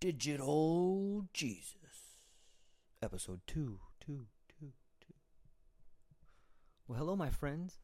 [0.00, 1.76] Digital Jesus.
[3.02, 4.26] Episode 2, 2, 2,
[4.58, 4.72] 2.
[6.88, 7.80] Well, hello, my friends.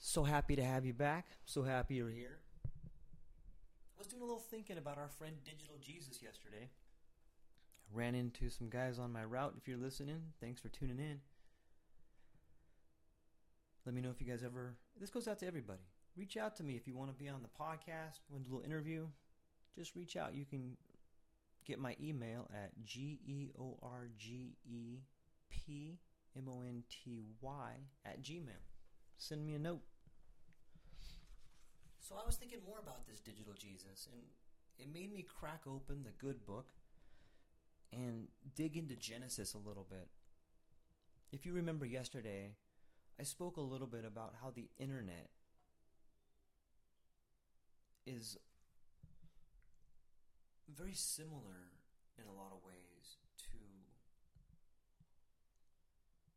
[0.00, 1.26] So happy to have you back.
[1.44, 2.40] So happy you're here.
[2.66, 6.68] I was doing a little thinking about our friend Digital Jesus yesterday.
[7.92, 9.54] Ran into some guys on my route.
[9.56, 11.20] If you're listening, thanks for tuning in.
[13.86, 14.74] Let me know if you guys ever.
[14.98, 15.82] This goes out to everybody.
[16.16, 18.54] Reach out to me if you want to be on the podcast, want to do
[18.54, 19.06] a little interview.
[19.78, 20.34] Just reach out.
[20.34, 20.76] You can
[21.68, 25.02] get my email at g e o r g e
[25.50, 25.98] p
[26.34, 27.72] m o n t y
[28.04, 28.64] at gmail.
[29.18, 29.82] Send me a note.
[32.00, 34.22] So I was thinking more about this digital Jesus, and
[34.78, 36.68] it made me crack open the good book
[37.92, 40.08] and dig into Genesis a little bit.
[41.30, 42.52] If you remember yesterday,
[43.20, 45.28] I spoke a little bit about how the internet
[48.06, 48.38] is
[50.76, 51.72] very similar
[52.18, 53.16] in a lot of ways
[53.50, 53.58] to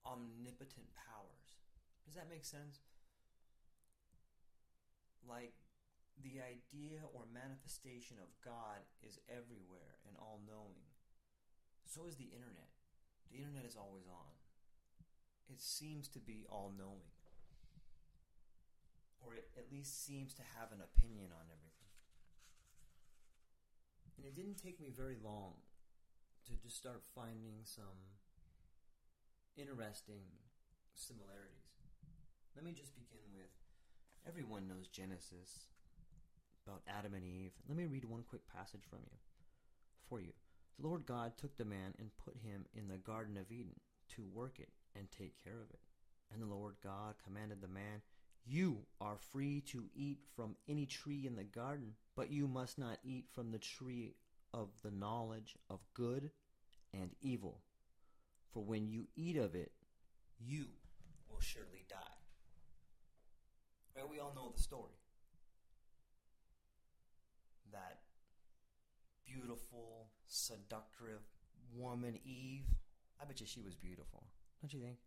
[0.05, 1.59] omnipotent powers.
[2.05, 2.79] Does that make sense?
[5.27, 5.53] Like
[6.19, 10.85] the idea or manifestation of God is everywhere and all knowing.
[11.85, 12.71] So is the internet.
[13.31, 14.35] The internet is always on.
[15.49, 17.11] It seems to be all knowing.
[19.19, 21.70] Or it at least seems to have an opinion on everything.
[24.21, 25.53] And it didn't take me very long
[26.45, 28.13] to just start finding some
[29.57, 30.21] interesting
[30.93, 31.81] similarities.
[32.55, 33.49] Let me just begin with
[34.27, 35.73] everyone knows Genesis
[36.67, 37.57] about Adam and Eve.
[37.67, 39.17] Let me read one quick passage from you
[40.07, 40.33] for you.
[40.77, 43.79] The Lord God took the man and put him in the garden of Eden
[44.15, 45.81] to work it and take care of it.
[46.31, 48.05] And the Lord God commanded the man,
[48.45, 52.97] You are free to eat from any tree in the garden, but you must not
[53.03, 54.15] eat from the tree
[54.53, 56.31] of the knowledge of good
[56.93, 57.61] and evil.
[58.51, 59.71] For when you eat of it,
[60.39, 60.65] you
[61.29, 61.97] will surely die.
[63.95, 64.09] Right?
[64.09, 64.95] We all know the story.
[67.71, 67.99] That
[69.25, 71.21] beautiful, seductive
[71.73, 72.65] woman, Eve.
[73.21, 74.23] I bet you she was beautiful.
[74.61, 74.97] Don't you think?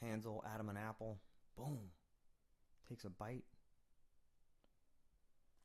[0.00, 1.18] Hansel, Adam, and Apple.
[1.58, 1.90] Boom.
[2.88, 3.44] Takes a bite.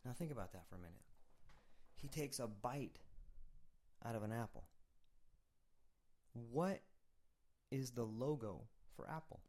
[0.03, 0.95] Now think about that for a minute.
[1.95, 2.99] He takes a bite
[4.05, 4.65] out of an apple.
[6.33, 6.81] What
[7.71, 8.63] is the logo
[8.95, 9.39] for Apple?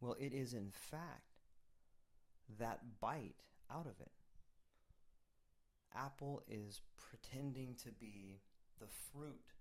[0.00, 1.40] Well, it is in fact
[2.58, 3.42] that bite
[3.72, 4.12] out of it.
[5.94, 8.40] Apple is pretending to be
[8.80, 9.52] the fruit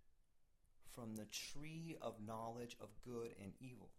[0.93, 3.89] from the tree of knowledge of good and evil.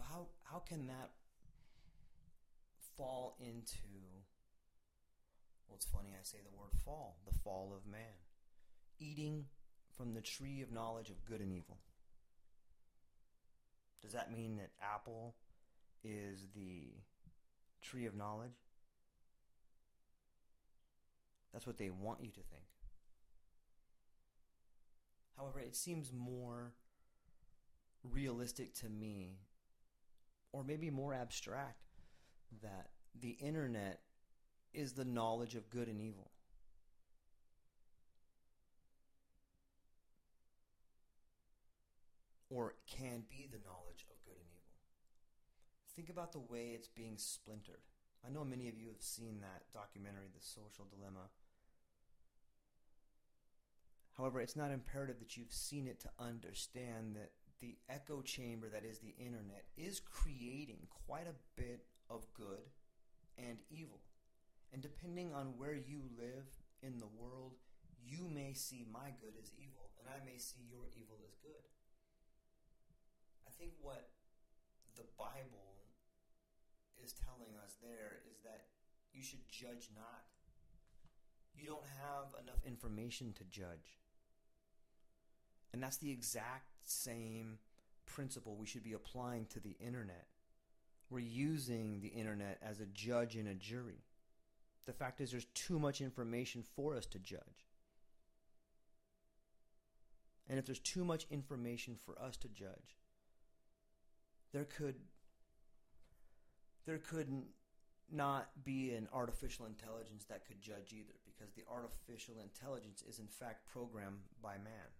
[0.00, 1.10] So how how can that
[2.96, 3.76] fall into
[5.68, 8.00] well it's funny I say the word fall, the fall of man.
[8.98, 9.44] Eating
[9.94, 11.78] from the tree of knowledge of good and evil.
[14.00, 15.34] Does that mean that apple
[16.02, 16.94] is the
[17.82, 18.56] tree of knowledge?
[21.52, 22.64] That's what they want you to think.
[25.36, 26.72] However, it seems more
[28.02, 29.40] realistic to me,
[30.52, 31.82] or maybe more abstract,
[32.62, 34.00] that the internet
[34.72, 36.30] is the knowledge of good and evil.
[42.48, 44.70] Or can be the knowledge of good and evil.
[45.94, 47.82] Think about the way it's being splintered.
[48.26, 51.28] I know many of you have seen that documentary, The Social Dilemma.
[54.16, 58.84] However, it's not imperative that you've seen it to understand that the echo chamber that
[58.84, 62.70] is the internet is creating quite a bit of good
[63.36, 64.00] and evil.
[64.72, 66.46] And depending on where you live
[66.82, 67.54] in the world,
[68.04, 71.68] you may see my good as evil, and I may see your evil as good.
[73.46, 74.08] I think what
[74.96, 75.84] the Bible
[77.02, 78.68] is telling us there is that
[79.12, 80.24] you should judge not.
[81.54, 83.99] You don't have enough information to judge.
[85.72, 87.58] And that's the exact same
[88.06, 90.26] principle we should be applying to the internet.
[91.10, 94.04] We're using the internet as a judge and a jury.
[94.86, 97.66] The fact is, there's too much information for us to judge.
[100.48, 102.98] And if there's too much information for us to judge,
[104.52, 104.96] there could
[106.86, 107.28] there could
[108.10, 113.28] not be an artificial intelligence that could judge either because the artificial intelligence is in
[113.28, 114.90] fact programmed by man.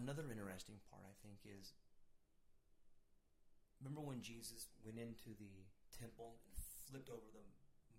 [0.00, 1.76] Another interesting part I think is
[3.84, 6.56] remember when Jesus went into the temple and
[6.88, 7.44] flipped over the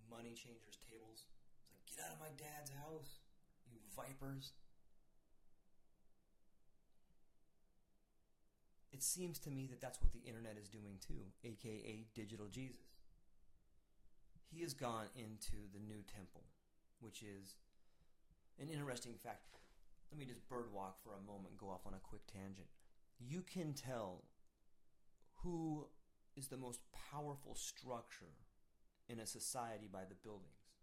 [0.10, 1.30] money changers' tables?
[1.62, 3.22] It's like, get out of my dad's house,
[3.70, 4.58] you vipers.
[8.92, 12.98] It seems to me that that's what the internet is doing too, aka Digital Jesus.
[14.50, 16.50] He has gone into the new temple,
[17.00, 17.56] which is
[18.60, 19.61] an interesting fact.
[20.12, 22.68] Let me just birdwalk for a moment, go off on a quick tangent.
[23.18, 24.26] You can tell
[25.42, 25.88] who
[26.36, 28.36] is the most powerful structure
[29.08, 30.76] in a society by the buildings.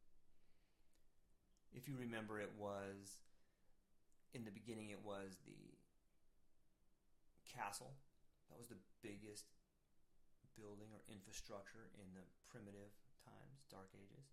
[1.73, 3.21] If you remember, it was
[4.33, 5.77] in the beginning, it was the
[7.45, 7.93] castle.
[8.49, 9.45] That was the biggest
[10.57, 14.33] building or infrastructure in the primitive times, Dark Ages.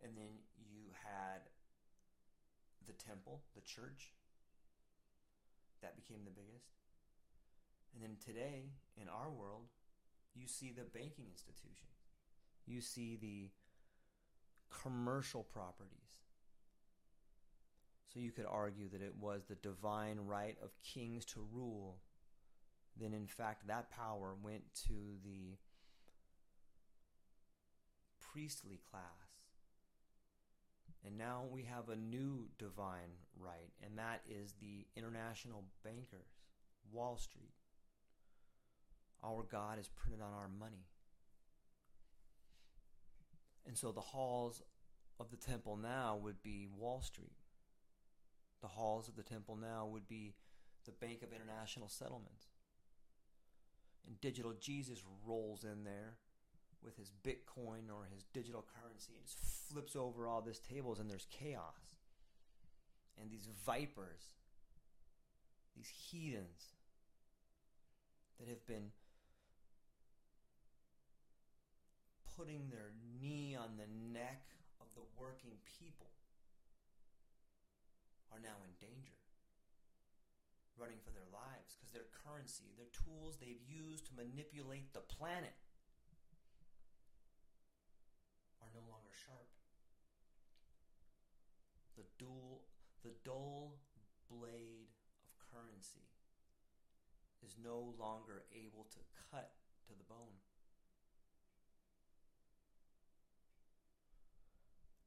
[0.00, 1.44] And then you had
[2.86, 4.14] the temple, the church.
[5.82, 6.70] That became the biggest.
[7.92, 9.66] And then today, in our world,
[10.34, 11.88] you see the banking institution.
[12.66, 13.50] You see the
[14.82, 15.90] commercial properties.
[18.12, 21.98] So you could argue that it was the divine right of kings to rule.
[22.96, 25.58] Then, in fact, that power went to the
[28.20, 29.23] priestly class.
[31.06, 36.38] And now we have a new divine right, and that is the international bankers,
[36.90, 37.52] Wall Street.
[39.22, 40.86] Our God is printed on our money.
[43.66, 44.62] And so the halls
[45.20, 47.36] of the temple now would be Wall Street.
[48.62, 50.34] The halls of the temple now would be
[50.86, 52.48] the Bank of International Settlements.
[54.06, 56.16] And digital Jesus rolls in there
[56.84, 59.38] with his Bitcoin or his digital currency and just
[59.72, 61.96] flips over all these tables and there's chaos.
[63.20, 64.34] And these vipers,
[65.76, 66.74] these heathens
[68.38, 68.90] that have been
[72.36, 74.42] putting their knee on the neck
[74.80, 76.10] of the working people
[78.34, 79.14] are now in danger,
[80.74, 85.54] running for their lives because their currency, their tools they've used to manipulate the planet
[88.58, 89.48] are no longer sharp.
[91.96, 92.62] The dual
[93.04, 93.76] the dull
[94.30, 94.88] blade
[95.22, 96.08] of currency
[97.44, 98.98] is no longer able to
[99.30, 99.50] cut
[99.86, 100.40] to the bone.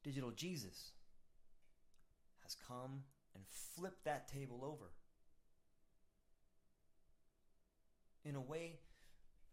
[0.04, 0.92] Digital Jesus
[2.44, 4.92] has come and flipped that table over.
[8.24, 8.80] In a way,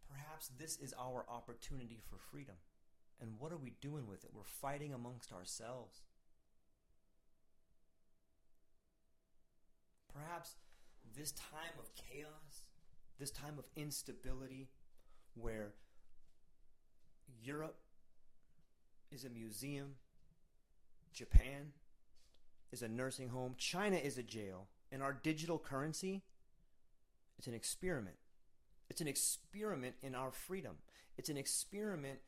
[0.09, 2.57] perhaps this is our opportunity for freedom.
[3.21, 4.31] And what are we doing with it?
[4.35, 6.03] We're fighting amongst ourselves.
[10.13, 10.57] Perhaps
[11.17, 12.63] this time of chaos,
[13.19, 14.69] this time of instability,
[15.35, 15.73] where
[17.43, 17.79] Europe
[19.11, 19.95] is a museum
[21.15, 21.73] Japan
[22.73, 26.23] is a nursing home, China is a jail, and our digital currency
[27.39, 28.17] it's an experiment.
[28.89, 30.77] It's an experiment in our freedom.
[31.19, 32.21] It's an experiment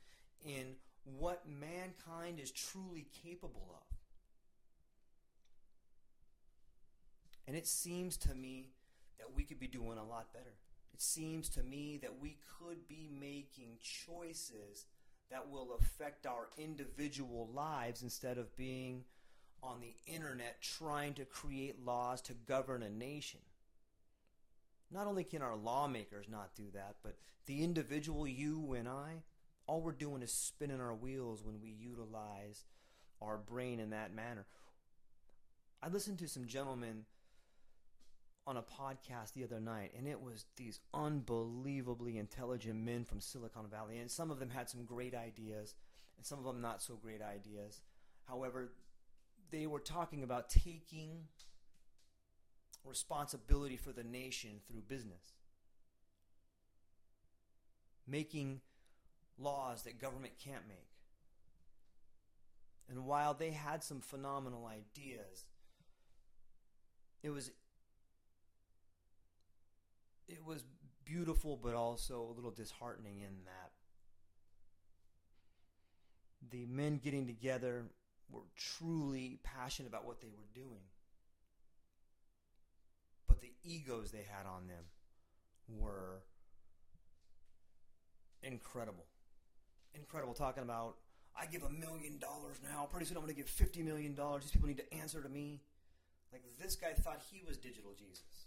[0.44, 0.74] in
[1.18, 3.96] what mankind is truly capable of.
[7.46, 8.70] And it seems to me
[9.18, 10.54] that we could be doing a lot better.
[10.92, 14.86] It seems to me that we could be making choices
[15.30, 19.04] that will affect our individual lives instead of being
[19.62, 23.40] on the internet trying to create laws to govern a nation.
[24.90, 27.16] Not only can our lawmakers not do that, but
[27.46, 29.22] the individual you and I,
[29.66, 32.64] all we're doing is spinning our wheels when we utilize
[33.20, 34.46] our brain in that manner.
[35.82, 37.04] I listened to some gentlemen
[38.46, 43.66] on a podcast the other night, and it was these unbelievably intelligent men from Silicon
[43.68, 45.74] Valley, and some of them had some great ideas,
[46.16, 47.82] and some of them not so great ideas.
[48.28, 48.72] However,
[49.50, 51.24] they were talking about taking
[52.84, 55.34] responsibility for the nation through business,
[58.06, 58.60] making
[59.38, 60.88] laws that government can't make.
[62.88, 65.44] And while they had some phenomenal ideas,
[67.22, 67.50] it was
[70.28, 70.62] it was
[71.04, 73.72] beautiful but also a little disheartening in that
[76.50, 77.84] the men getting together
[78.30, 80.82] were truly passionate about what they were doing.
[83.26, 84.84] But the egos they had on them
[85.68, 86.22] were
[88.42, 89.06] incredible.
[89.96, 90.34] Incredible.
[90.34, 90.96] Talking about,
[91.38, 92.88] I give a million dollars now.
[92.90, 94.14] Pretty soon I'm going to give $50 million.
[94.40, 95.60] These people need to answer to me.
[96.32, 98.46] Like this guy thought he was digital Jesus.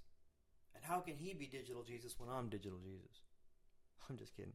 [0.76, 3.22] And how can he be digital Jesus when I'm digital Jesus?
[4.10, 4.54] I'm just kidding.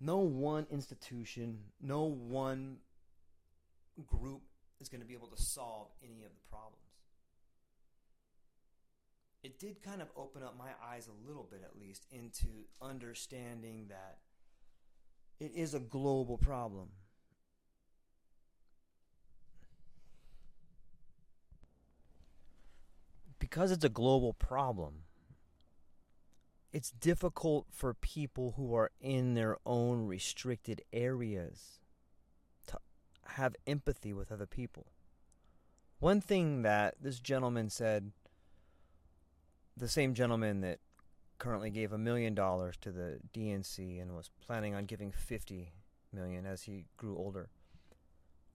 [0.00, 2.76] No one institution, no one
[4.06, 4.42] group
[4.80, 6.76] is going to be able to solve any of the problems.
[9.42, 13.86] It did kind of open up my eyes a little bit, at least, into understanding
[13.88, 14.18] that
[15.40, 16.88] it is a global problem.
[23.38, 25.04] Because it's a global problem,
[26.72, 31.80] it's difficult for people who are in their own restricted areas
[32.66, 32.78] to
[33.24, 34.86] have empathy with other people.
[35.98, 38.12] One thing that this gentleman said,
[39.76, 40.80] the same gentleman that
[41.38, 45.72] currently gave a million dollars to the DNC and was planning on giving 50
[46.12, 47.48] million as he grew older,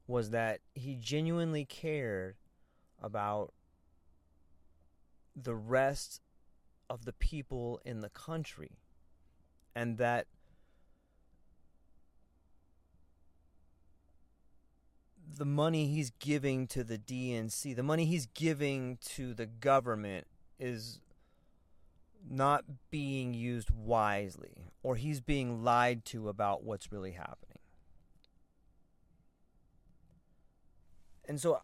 [0.08, 2.36] was that he genuinely cared
[3.02, 3.54] about
[5.36, 6.22] the rest
[6.90, 8.80] of the people in the country?
[9.76, 10.28] And that
[15.36, 20.28] the money he's giving to the DNC, the money he's giving to the government
[20.60, 21.00] is
[22.30, 27.60] not being used wisely, or he's being lied to about what's really happening.
[31.26, 31.62] And so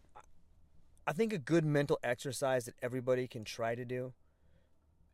[1.06, 4.12] I think a good mental exercise that everybody can try to do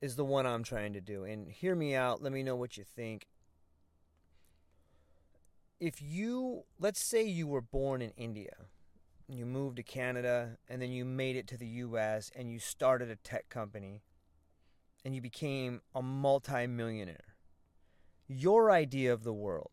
[0.01, 1.25] is the one I'm trying to do.
[1.25, 2.23] And hear me out.
[2.23, 3.27] Let me know what you think.
[5.81, 8.55] If you, let's say you were born in India,
[9.29, 13.11] you moved to Canada, and then you made it to the US and you started
[13.11, 14.03] a tech company
[15.07, 17.37] and you became a multimillionaire.
[18.27, 19.71] Your idea of the world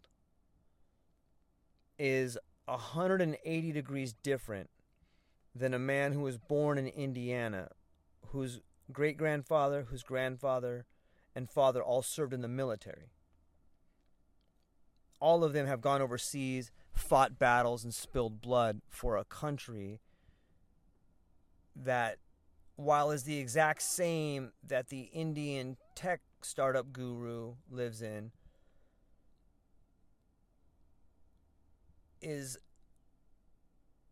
[1.98, 4.70] is 180 degrees different
[5.56, 7.70] than a man who was born in Indiana
[8.28, 8.60] whose
[8.92, 10.86] great grandfather, whose grandfather
[11.34, 13.10] and father all served in the military.
[15.20, 20.00] All of them have gone overseas, fought battles, and spilled blood for a country
[21.76, 22.20] that,
[22.76, 28.32] while is the exact same that the Indian tech startup guru lives in,
[32.22, 32.58] is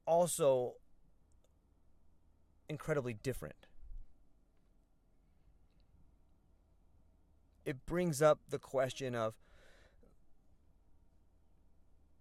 [0.05, 0.73] also
[2.69, 3.67] incredibly different.
[7.65, 9.33] it brings up the question of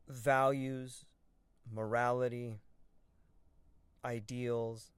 [0.08, 1.04] values,
[1.72, 2.60] morality,
[4.04, 4.90] ideals.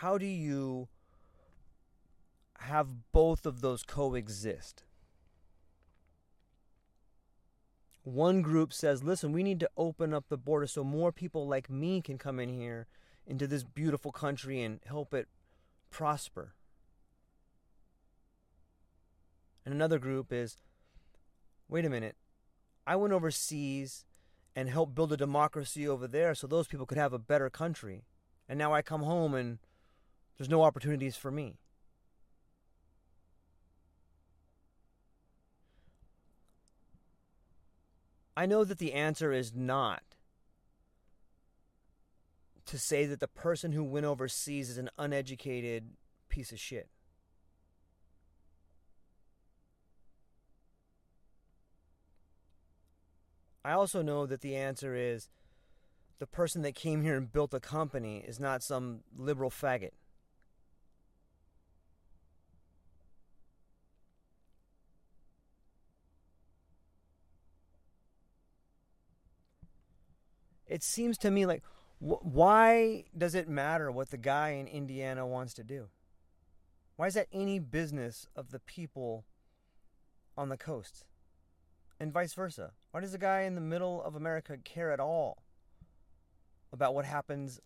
[0.00, 0.86] How do you
[2.60, 4.84] have both of those coexist?
[8.04, 11.68] One group says, listen, we need to open up the border so more people like
[11.68, 12.86] me can come in here
[13.26, 15.26] into this beautiful country and help it
[15.90, 16.54] prosper.
[19.64, 20.58] And another group is
[21.68, 22.14] wait a minute,
[22.86, 24.04] I went overseas
[24.54, 28.04] and helped build a democracy over there so those people could have a better country.
[28.48, 29.58] And now I come home and
[30.38, 31.56] there's no opportunities for me.
[38.36, 40.02] I know that the answer is not
[42.66, 45.90] to say that the person who went overseas is an uneducated
[46.28, 46.88] piece of shit.
[53.64, 55.28] I also know that the answer is
[56.20, 59.90] the person that came here and built a company is not some liberal faggot.
[70.68, 71.62] It seems to me like
[71.98, 75.88] wh- why does it matter what the guy in Indiana wants to do?
[76.96, 79.24] Why is that any business of the people
[80.36, 81.04] on the coast?
[82.00, 82.72] And vice versa.
[82.90, 85.42] Why does the guy in the middle of America care at all
[86.72, 87.60] about what happens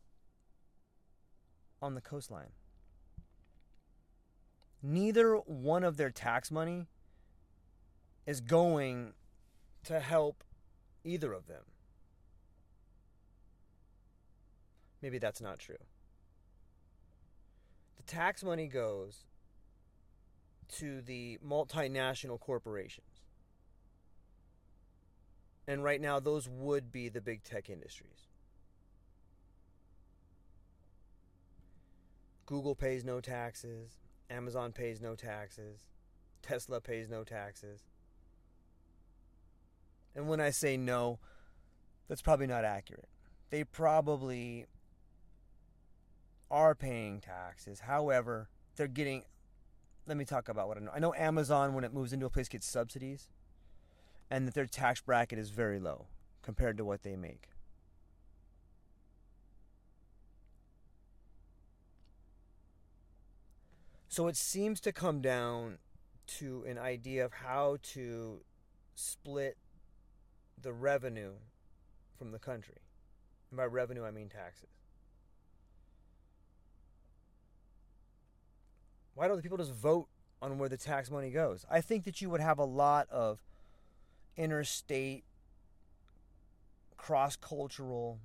[1.80, 2.52] on the coastline?
[4.82, 6.86] Neither one of their tax money
[8.26, 9.12] is going
[9.84, 10.44] to help
[11.04, 11.62] either of them.
[15.02, 15.76] Maybe that's not true.
[17.96, 19.24] The tax money goes
[20.78, 23.06] to the multinational corporations.
[25.66, 28.28] And right now, those would be the big tech industries.
[32.46, 35.86] Google pays no taxes, Amazon pays no taxes,
[36.42, 37.84] Tesla pays no taxes.
[40.14, 41.18] And when I say no,
[42.08, 43.08] that's probably not accurate.
[43.50, 44.66] They probably
[46.52, 47.80] are paying taxes.
[47.80, 49.24] However, they're getting.
[50.06, 50.90] Let me talk about what I know.
[50.94, 53.30] I know Amazon, when it moves into a place, gets subsidies,
[54.30, 56.06] and that their tax bracket is very low
[56.42, 57.48] compared to what they make.
[64.08, 65.78] So it seems to come down
[66.38, 68.42] to an idea of how to
[68.94, 69.56] split
[70.60, 71.32] the revenue
[72.18, 72.82] from the country.
[73.50, 74.81] And by revenue, I mean taxes.
[79.14, 80.08] Why don't the people just vote
[80.40, 81.64] on where the tax money goes?
[81.70, 83.40] I think that you would have a lot of
[84.36, 85.24] interstate,
[86.96, 88.18] cross cultural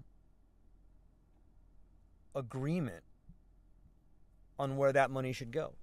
[2.35, 3.03] agreement
[4.59, 5.73] on where that money should go.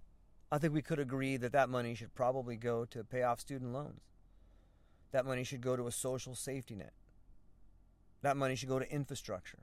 [0.50, 3.72] I think we could agree that that money should probably go to pay off student
[3.72, 4.00] loans.
[5.12, 6.92] That money should go to a social safety net.
[8.22, 9.58] That money should go to infrastructure.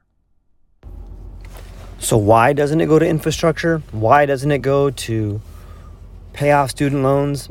[2.01, 3.83] So, why doesn't it go to infrastructure?
[3.91, 5.39] Why doesn't it go to
[6.33, 7.47] pay off student loans?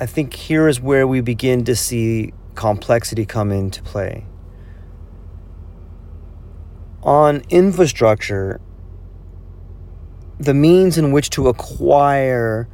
[0.00, 4.26] I think here is where we begin to see complexity come into play.
[7.04, 8.60] On infrastructure,
[10.40, 12.68] the means in which to acquire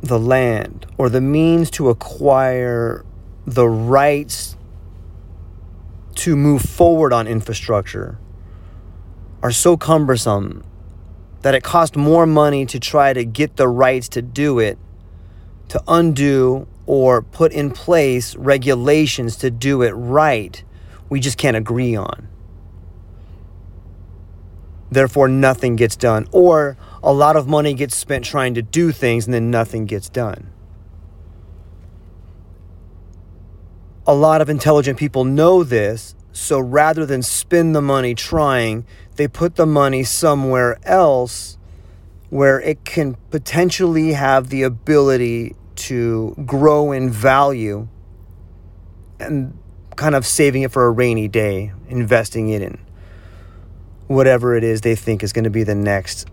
[0.00, 3.04] the land or the means to acquire
[3.46, 4.56] the rights
[6.22, 8.16] to move forward on infrastructure
[9.42, 10.62] are so cumbersome
[11.40, 14.78] that it costs more money to try to get the rights to do it,
[15.66, 20.62] to undo or put in place regulations to do it right,
[21.08, 22.28] we just can't agree on.
[24.92, 26.28] Therefore, nothing gets done.
[26.30, 30.08] Or a lot of money gets spent trying to do things and then nothing gets
[30.08, 30.52] done.
[34.06, 38.84] A lot of intelligent people know this, so rather than spend the money trying,
[39.16, 41.56] they put the money somewhere else
[42.30, 47.86] where it can potentially have the ability to grow in value
[49.20, 49.56] and
[49.96, 52.78] kind of saving it for a rainy day, investing it in
[54.08, 56.28] whatever it is they think is going to be the next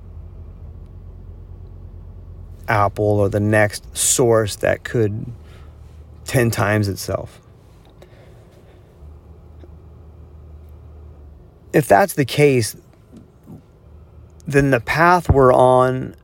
[2.68, 5.26] Apple or the next source that could
[6.26, 7.42] 10 times itself.
[11.72, 12.76] If that's the case,
[14.48, 16.16] then the path we're on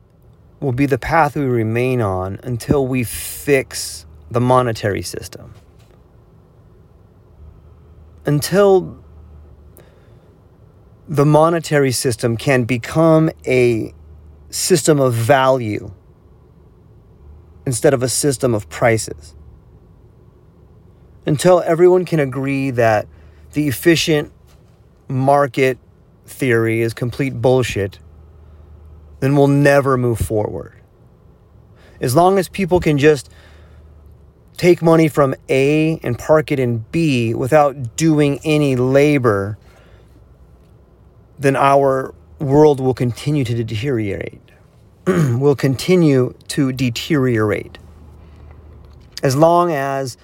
[0.60, 5.54] will be the path we remain on until we fix the monetary system.
[8.24, 8.98] Until
[11.08, 13.94] the monetary system can become a
[14.50, 15.92] system of value
[17.64, 19.34] instead of a system of prices.
[21.24, 23.06] Until everyone can agree that
[23.52, 24.32] the efficient
[25.08, 25.78] market
[26.26, 27.98] theory is complete bullshit,
[29.20, 30.74] then we'll never move forward.
[32.00, 33.30] As long as people can just
[34.56, 39.58] take money from A and park it in B without doing any labor
[41.38, 44.40] then our world will continue to deteriorate.
[45.06, 47.78] will continue to deteriorate.
[49.22, 50.16] as long as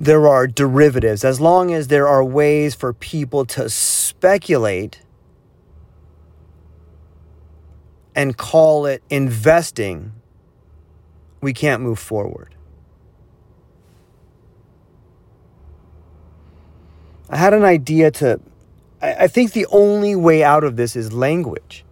[0.00, 5.00] there are derivatives, as long as there are ways for people to speculate
[8.14, 10.12] and call it investing,
[11.40, 12.54] we can't move forward.
[17.30, 18.40] I had an idea to,
[19.02, 21.84] I, think the only way out of this is language.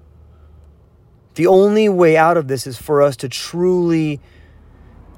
[1.34, 4.20] The only way out of this is for us to truly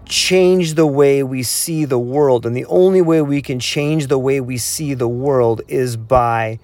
[0.08, 2.46] change the way we see the world.
[2.46, 6.58] And the only way we can change the way we see the world is by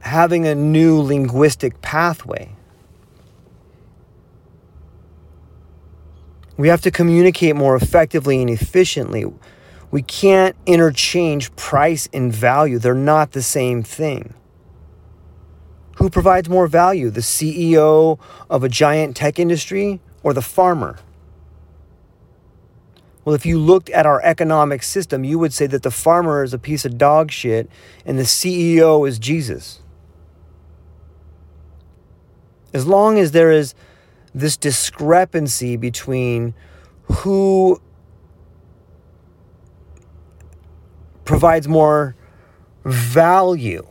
[0.00, 2.50] having a new linguistic pathway.
[6.56, 9.24] We have to communicate more effectively and efficiently.
[9.90, 14.34] We can't interchange price and value, they're not the same thing.
[15.96, 18.18] Who provides more value, the CEO
[18.50, 20.98] of a giant tech industry or the farmer?
[23.28, 26.54] Well, if you looked at our economic system, you would say that the farmer is
[26.54, 27.68] a piece of dog shit
[28.06, 29.82] and the CEO is Jesus.
[32.72, 33.74] As long as there is
[34.32, 36.54] this discrepancy between
[37.02, 37.82] who
[41.26, 42.16] provides more
[42.86, 43.86] value.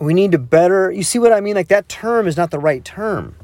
[0.00, 1.56] We need to better, you see what I mean?
[1.56, 3.36] Like that term is not the right term.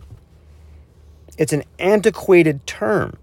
[1.39, 3.17] It's an antiquated term.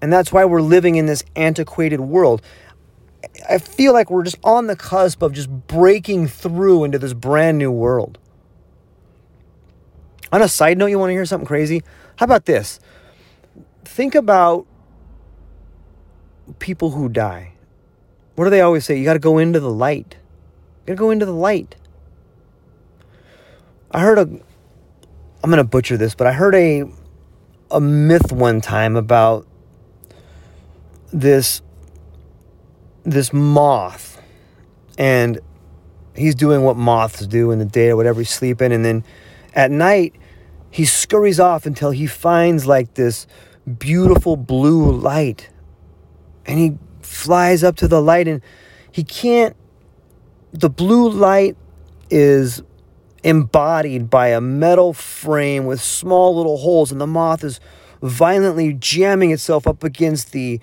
[0.00, 2.42] And that's why we're living in this antiquated world.
[3.48, 7.58] I feel like we're just on the cusp of just breaking through into this brand
[7.58, 8.18] new world.
[10.30, 11.82] On a side note, you want to hear something crazy?
[12.16, 12.78] How about this?
[13.84, 14.66] Think about
[16.58, 17.54] people who die.
[18.36, 18.96] What do they always say?
[18.96, 20.16] You got to go into the light.
[20.86, 21.74] You got to go into the light.
[23.90, 24.28] I heard a
[25.42, 26.84] I'm going to butcher this, but I heard a
[27.70, 29.46] a myth one time about
[31.12, 31.62] this
[33.04, 34.20] this moth.
[34.98, 35.40] And
[36.14, 38.72] he's doing what moths do in the day or whatever he's sleeping.
[38.72, 39.04] And then
[39.54, 40.14] at night
[40.70, 43.26] he scurries off until he finds like this
[43.78, 45.50] beautiful blue light.
[46.46, 48.42] And he flies up to the light and
[48.90, 49.56] he can't
[50.52, 51.56] the blue light
[52.10, 52.62] is
[53.24, 57.60] embodied by a metal frame with small little holes, and the moth is
[58.02, 60.60] violently jamming itself up against the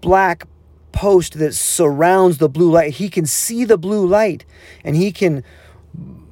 [0.00, 0.46] black
[0.92, 2.94] post that surrounds the blue light.
[2.94, 4.44] He can see the blue light
[4.84, 5.42] and he can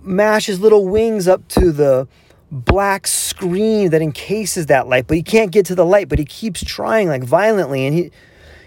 [0.03, 2.09] mash his little wings up to the
[2.51, 6.25] black screen that encases that light, but he can't get to the light, but he
[6.25, 8.11] keeps trying like violently and he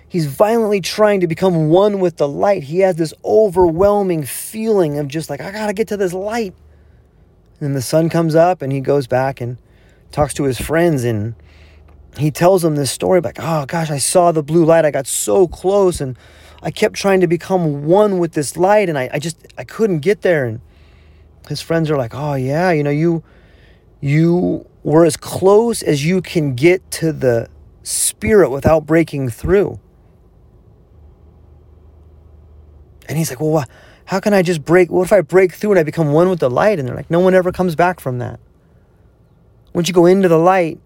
[0.08, 2.64] he's violently trying to become one with the light.
[2.64, 6.54] He has this overwhelming feeling of just like, I gotta get to this light.
[7.60, 9.58] And the sun comes up and he goes back and
[10.12, 11.36] talks to his friends and
[12.18, 14.86] he tells them this story like, oh gosh, I saw the blue light.
[14.86, 16.18] I got so close and
[16.62, 20.00] I kept trying to become one with this light and I, I just I couldn't
[20.00, 20.46] get there.
[20.46, 20.62] And
[21.48, 23.24] his friends are like, oh yeah, you know, you
[24.02, 27.50] you were as close as you can get to the
[27.84, 29.80] spirit without breaking through.
[33.08, 33.66] And he's like, well,
[34.06, 34.92] how can I just break?
[34.92, 36.80] What if I break through and I become one with the light?
[36.80, 38.40] And they're like, no one ever comes back from that.
[39.74, 40.80] Once you go into the light,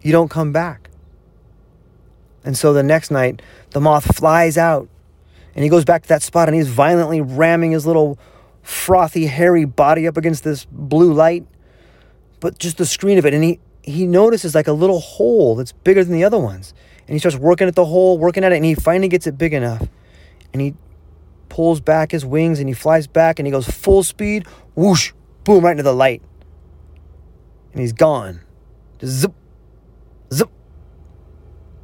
[0.00, 0.90] you don't come back.
[2.44, 4.88] And so the next night, the moth flies out
[5.54, 8.18] and he goes back to that spot and he's violently ramming his little
[8.62, 11.46] frothy, hairy body up against this blue light,
[12.40, 13.34] but just the screen of it.
[13.34, 16.74] And he, he notices like a little hole that's bigger than the other ones.
[17.06, 19.36] And he starts working at the hole, working at it, and he finally gets it
[19.36, 19.88] big enough
[20.52, 20.74] and he
[21.48, 25.12] pulls back his wings and he flies back and he goes full speed, whoosh,
[25.44, 26.22] boom, right into the light.
[27.72, 28.40] And he's gone.
[28.98, 29.32] Just zip,
[30.32, 30.50] zip.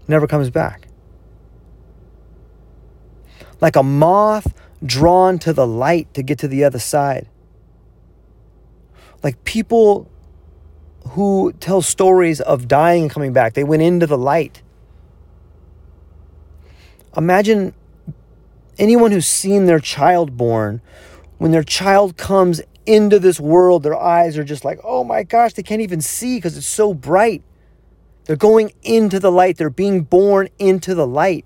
[0.07, 0.89] Never comes back.
[3.61, 4.55] Like a moth
[4.85, 7.29] drawn to the light to get to the other side.
[9.23, 10.09] Like people
[11.11, 14.63] who tell stories of dying and coming back, they went into the light.
[17.17, 17.75] Imagine
[18.79, 20.81] anyone who's seen their child born,
[21.39, 25.53] when their child comes into this world, their eyes are just like, oh my gosh,
[25.53, 27.43] they can't even see because it's so bright.
[28.25, 31.45] They're going into the light, they're being born into the light.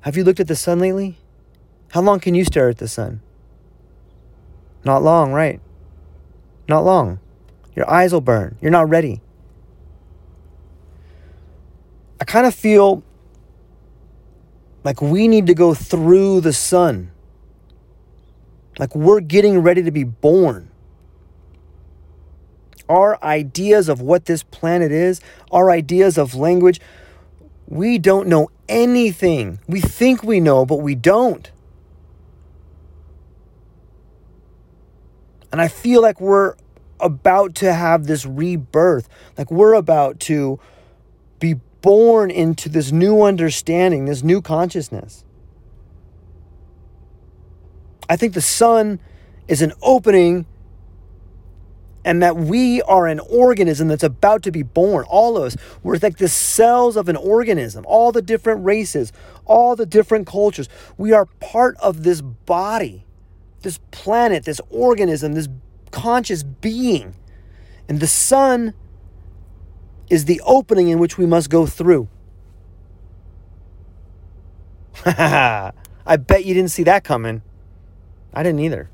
[0.00, 1.18] Have you looked at the sun lately?
[1.88, 3.20] How long can you stare at the sun?
[4.84, 5.60] Not long, right?
[6.68, 7.18] Not long.
[7.74, 8.56] Your eyes will burn.
[8.60, 9.20] You're not ready.
[12.17, 13.02] I kind of feel
[14.84, 17.10] like we need to go through the sun.
[18.78, 20.70] Like we're getting ready to be born.
[22.88, 26.80] Our ideas of what this planet is, our ideas of language,
[27.66, 29.58] we don't know anything.
[29.66, 31.50] We think we know, but we don't.
[35.50, 36.54] And I feel like we're
[37.00, 39.08] about to have this rebirth.
[39.36, 40.60] Like we're about to
[41.40, 45.24] be born into this new understanding, this new consciousness.
[48.08, 49.00] I think the sun
[49.46, 50.46] is an opening
[52.04, 55.04] and that we are an organism that's about to be born.
[55.10, 55.56] All of us.
[55.82, 59.12] We're like the cells of an organism, all the different races,
[59.44, 60.70] all the different cultures.
[60.96, 63.04] We are part of this body,
[63.60, 65.48] this planet, this organism, this
[65.90, 67.14] conscious being.
[67.88, 68.72] And the sun
[70.10, 72.08] is the opening in which we must go through.
[75.06, 75.72] I
[76.16, 77.42] bet you didn't see that coming.
[78.32, 78.90] I didn't either.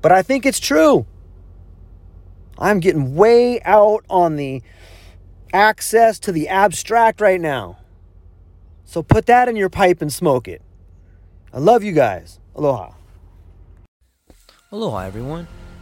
[0.00, 1.06] But I think it's true.
[2.58, 4.62] I'm getting way out on the
[5.52, 7.78] access to the abstract right now.
[8.84, 10.62] So put that in your pipe and smoke it.
[11.52, 12.40] I love you guys.
[12.54, 12.92] Aloha.
[14.72, 15.46] Aloha, everyone.